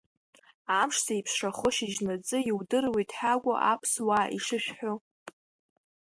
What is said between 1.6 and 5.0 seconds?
шьыжьнаҵы иудыруеит ҳәакәу аԥсуаа ишышәҳәо?!